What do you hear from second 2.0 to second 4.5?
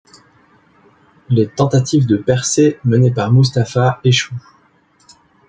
de percée menées par Mustapha échouent.